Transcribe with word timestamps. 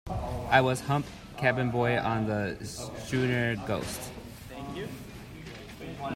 I 0.49 0.61
was 0.61 0.79
Hump, 0.79 1.05
cabin 1.37 1.69
boy 1.69 1.95
on 1.99 2.25
the 2.25 2.57
schooner 2.65 3.55
Ghost. 3.67 4.09